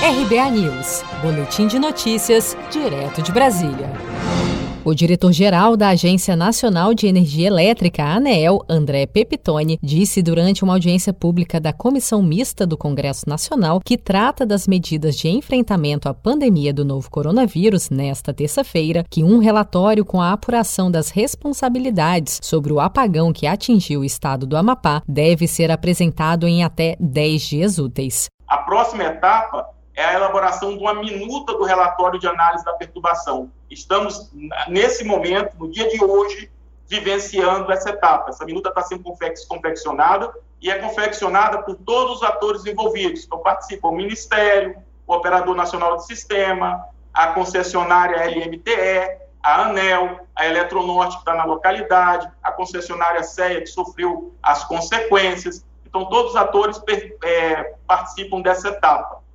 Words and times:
RBA 0.00 0.50
News, 0.52 1.02
Boletim 1.20 1.66
de 1.66 1.76
Notícias, 1.76 2.56
direto 2.70 3.20
de 3.20 3.32
Brasília. 3.32 3.90
O 4.84 4.94
diretor-geral 4.94 5.76
da 5.76 5.88
Agência 5.88 6.36
Nacional 6.36 6.94
de 6.94 7.08
Energia 7.08 7.48
Elétrica, 7.48 8.04
ANEEL, 8.04 8.64
André 8.68 9.06
Pepitone, 9.06 9.76
disse 9.82 10.22
durante 10.22 10.62
uma 10.62 10.74
audiência 10.74 11.12
pública 11.12 11.60
da 11.60 11.72
Comissão 11.72 12.22
Mista 12.22 12.64
do 12.64 12.78
Congresso 12.78 13.28
Nacional, 13.28 13.80
que 13.84 13.98
trata 13.98 14.46
das 14.46 14.68
medidas 14.68 15.16
de 15.16 15.28
enfrentamento 15.28 16.08
à 16.08 16.14
pandemia 16.14 16.72
do 16.72 16.84
novo 16.84 17.10
coronavírus, 17.10 17.90
nesta 17.90 18.32
terça-feira, 18.32 19.04
que 19.10 19.24
um 19.24 19.38
relatório 19.38 20.04
com 20.04 20.22
a 20.22 20.32
apuração 20.32 20.92
das 20.92 21.10
responsabilidades 21.10 22.38
sobre 22.40 22.72
o 22.72 22.78
apagão 22.78 23.32
que 23.32 23.48
atingiu 23.48 24.00
o 24.00 24.04
estado 24.04 24.46
do 24.46 24.56
Amapá 24.56 25.02
deve 25.08 25.48
ser 25.48 25.72
apresentado 25.72 26.46
em 26.46 26.62
até 26.62 26.96
10 27.00 27.42
dias 27.42 27.78
úteis. 27.78 28.28
A 28.46 28.58
próxima 28.58 29.02
etapa 29.02 29.76
é 29.98 30.04
a 30.04 30.14
elaboração 30.14 30.76
de 30.76 30.78
uma 30.78 30.94
minuta 30.94 31.54
do 31.54 31.64
relatório 31.64 32.20
de 32.20 32.28
análise 32.28 32.64
da 32.64 32.72
perturbação. 32.72 33.50
Estamos, 33.68 34.30
nesse 34.68 35.02
momento, 35.02 35.56
no 35.58 35.68
dia 35.68 35.88
de 35.88 36.04
hoje, 36.04 36.48
vivenciando 36.86 37.72
essa 37.72 37.90
etapa. 37.90 38.30
Essa 38.30 38.44
minuta 38.44 38.68
está 38.68 38.80
sendo 38.80 39.02
confeccionada 39.48 40.32
e 40.62 40.70
é 40.70 40.78
confeccionada 40.78 41.64
por 41.64 41.74
todos 41.74 42.18
os 42.18 42.22
atores 42.22 42.64
envolvidos. 42.64 43.24
Então, 43.24 43.40
participam 43.40 43.88
o 43.88 43.96
Ministério, 43.96 44.76
o 45.04 45.14
Operador 45.14 45.56
Nacional 45.56 45.96
de 45.96 46.06
Sistema, 46.06 46.80
a 47.12 47.32
concessionária 47.32 48.24
LMTE, 48.24 49.18
a 49.42 49.62
ANEL, 49.62 50.20
a 50.36 50.46
Eletronorte, 50.46 51.16
que 51.16 51.22
está 51.22 51.34
na 51.34 51.44
localidade, 51.44 52.30
a 52.40 52.52
concessionária 52.52 53.24
CEA, 53.24 53.62
que 53.62 53.66
sofreu 53.66 54.32
as 54.40 54.62
consequências. 54.62 55.66
Então, 55.84 56.08
todos 56.08 56.30
os 56.32 56.36
atores 56.36 56.80
é, 57.24 57.74
participam 57.84 58.40
dessa 58.40 58.68
etapa. 58.68 59.26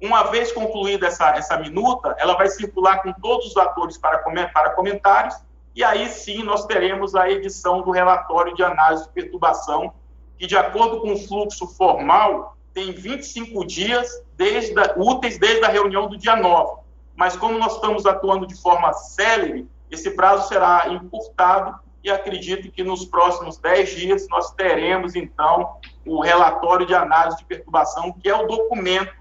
Uma 0.00 0.24
vez 0.24 0.50
concluída 0.50 1.06
essa, 1.06 1.30
essa 1.36 1.58
minuta, 1.58 2.16
ela 2.18 2.34
vai 2.34 2.48
circular 2.48 3.02
com 3.02 3.12
todos 3.12 3.46
os 3.48 3.56
atores 3.56 3.98
para, 3.98 4.18
para 4.18 4.70
comentários, 4.70 5.34
e 5.74 5.84
aí 5.84 6.08
sim 6.08 6.42
nós 6.42 6.64
teremos 6.64 7.14
a 7.14 7.30
edição 7.30 7.82
do 7.82 7.90
relatório 7.90 8.54
de 8.54 8.62
análise 8.62 9.04
de 9.04 9.10
perturbação, 9.10 9.92
que, 10.38 10.46
de 10.46 10.56
acordo 10.56 11.00
com 11.00 11.12
o 11.12 11.18
fluxo 11.18 11.66
formal, 11.66 12.56
tem 12.72 12.92
25 12.92 13.64
dias 13.66 14.24
desde 14.36 14.78
a, 14.80 14.94
úteis 14.96 15.38
desde 15.38 15.64
a 15.64 15.68
reunião 15.68 16.08
do 16.08 16.16
dia 16.16 16.34
9. 16.34 16.80
Mas 17.14 17.36
como 17.36 17.58
nós 17.58 17.74
estamos 17.74 18.06
atuando 18.06 18.46
de 18.46 18.60
forma 18.60 18.92
célere, 18.94 19.68
esse 19.90 20.12
prazo 20.12 20.48
será 20.48 20.88
encurtado 20.88 21.78
e 22.02 22.10
acredito 22.10 22.70
que 22.70 22.82
nos 22.82 23.04
próximos 23.04 23.58
10 23.58 23.90
dias 23.90 24.26
nós 24.30 24.52
teremos, 24.52 25.14
então, 25.14 25.76
o 26.06 26.20
relatório 26.20 26.86
de 26.86 26.94
análise 26.94 27.36
de 27.36 27.44
perturbação, 27.44 28.12
que 28.12 28.28
é 28.28 28.34
o 28.34 28.46
documento 28.46 29.19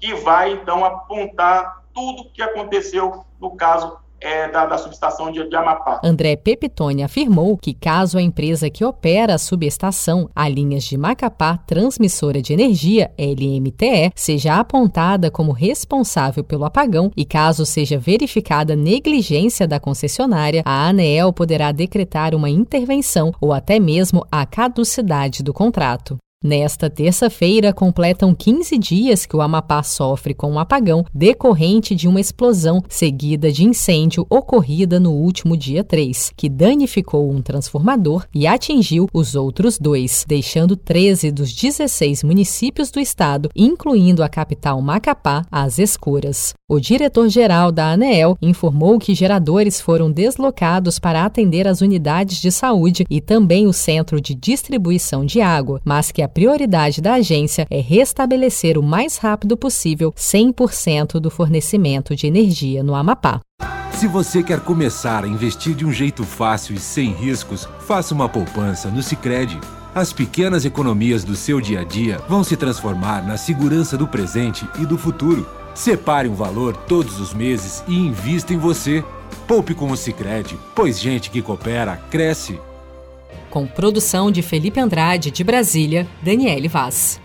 que 0.00 0.14
vai, 0.14 0.52
então, 0.52 0.84
apontar 0.84 1.84
tudo 1.94 2.22
o 2.22 2.30
que 2.30 2.42
aconteceu 2.42 3.24
no 3.40 3.54
caso 3.56 3.98
é, 4.20 4.48
da, 4.48 4.66
da, 4.66 4.76
subestação 4.76 5.32
de, 5.32 5.48
de, 5.48 5.56
Amapá. 5.56 6.00
André 6.04 6.36
Pepitone 6.36 7.02
afirmou 7.02 7.56
que, 7.56 7.72
caso 7.72 8.18
a 8.18 8.22
empresa 8.22 8.68
que 8.68 8.84
opera 8.84 9.34
a 9.34 9.38
subestação, 9.38 10.28
a 10.34 10.48
Linhas 10.48 10.84
de 10.84 10.96
Macapá 10.96 11.56
Transmissora 11.56 12.42
de 12.42 12.52
Energia, 12.52 13.10
LMTE, 13.18 14.12
seja 14.14 14.56
apontada 14.56 15.30
como 15.30 15.52
responsável 15.52 16.44
pelo 16.44 16.64
apagão 16.64 17.10
e, 17.16 17.24
caso 17.24 17.64
seja 17.64 17.98
verificada 17.98 18.76
negligência 18.76 19.66
da 19.66 19.80
concessionária, 19.80 20.62
a 20.66 20.86
ANEEL 20.88 21.32
poderá 21.32 21.72
decretar 21.72 22.34
uma 22.34 22.50
intervenção 22.50 23.32
ou 23.40 23.52
até 23.52 23.80
mesmo 23.80 24.26
a 24.30 24.44
caducidade 24.44 25.42
do 25.42 25.54
contrato. 25.54 26.18
Nesta 26.42 26.88
terça-feira, 26.88 27.70
completam 27.70 28.34
15 28.34 28.78
dias 28.78 29.26
que 29.26 29.36
o 29.36 29.42
Amapá 29.42 29.82
sofre 29.82 30.32
com 30.32 30.50
um 30.50 30.58
apagão 30.58 31.04
decorrente 31.12 31.94
de 31.94 32.08
uma 32.08 32.18
explosão 32.18 32.82
seguida 32.88 33.52
de 33.52 33.62
incêndio 33.62 34.26
ocorrida 34.30 34.98
no 34.98 35.12
último 35.12 35.54
dia 35.54 35.84
3, 35.84 36.32
que 36.34 36.48
danificou 36.48 37.30
um 37.30 37.42
transformador 37.42 38.24
e 38.34 38.46
atingiu 38.46 39.06
os 39.12 39.34
outros 39.34 39.78
dois, 39.78 40.24
deixando 40.26 40.76
13 40.76 41.30
dos 41.30 41.52
16 41.52 42.24
municípios 42.24 42.90
do 42.90 42.98
estado, 42.98 43.50
incluindo 43.54 44.22
a 44.22 44.28
capital 44.28 44.80
Macapá, 44.80 45.44
às 45.52 45.78
escuras. 45.78 46.54
O 46.66 46.80
diretor-geral 46.80 47.70
da 47.70 47.92
ANEEL 47.92 48.38
informou 48.40 48.98
que 48.98 49.14
geradores 49.14 49.78
foram 49.78 50.10
deslocados 50.10 50.98
para 50.98 51.26
atender 51.26 51.68
as 51.68 51.82
unidades 51.82 52.40
de 52.40 52.50
saúde 52.50 53.04
e 53.10 53.20
também 53.20 53.66
o 53.66 53.74
centro 53.74 54.18
de 54.22 54.34
distribuição 54.34 55.26
de 55.26 55.42
água, 55.42 55.82
mas 55.84 56.10
que 56.10 56.22
a 56.22 56.29
prioridade 56.30 57.00
da 57.00 57.14
agência 57.14 57.66
é 57.68 57.80
restabelecer 57.80 58.78
o 58.78 58.82
mais 58.82 59.18
rápido 59.18 59.56
possível 59.56 60.12
100% 60.12 61.20
do 61.20 61.30
fornecimento 61.30 62.16
de 62.16 62.26
energia 62.26 62.82
no 62.82 62.94
Amapá. 62.94 63.40
Se 63.92 64.06
você 64.06 64.42
quer 64.42 64.60
começar 64.60 65.24
a 65.24 65.28
investir 65.28 65.74
de 65.74 65.84
um 65.84 65.92
jeito 65.92 66.24
fácil 66.24 66.74
e 66.74 66.78
sem 66.78 67.12
riscos, 67.12 67.68
faça 67.80 68.14
uma 68.14 68.28
poupança 68.28 68.88
no 68.88 69.02
Sicredi. 69.02 69.60
As 69.94 70.12
pequenas 70.12 70.64
economias 70.64 71.24
do 71.24 71.36
seu 71.36 71.60
dia 71.60 71.80
a 71.80 71.84
dia 71.84 72.18
vão 72.28 72.42
se 72.42 72.56
transformar 72.56 73.26
na 73.26 73.36
segurança 73.36 73.98
do 73.98 74.08
presente 74.08 74.66
e 74.78 74.86
do 74.86 74.96
futuro. 74.96 75.46
Separe 75.74 76.28
um 76.28 76.34
valor 76.34 76.76
todos 76.76 77.20
os 77.20 77.34
meses 77.34 77.84
e 77.86 77.94
invista 77.94 78.54
em 78.54 78.58
você. 78.58 79.04
Poupe 79.46 79.74
com 79.74 79.90
o 79.90 79.96
Sicredi, 79.96 80.56
pois 80.74 80.98
gente 80.98 81.28
que 81.28 81.42
coopera 81.42 81.96
cresce 82.10 82.58
com 83.50 83.66
produção 83.66 84.30
de 84.30 84.40
Felipe 84.40 84.80
Andrade 84.80 85.30
de 85.30 85.44
Brasília, 85.44 86.06
Daniele 86.22 86.68
Vaz. 86.68 87.20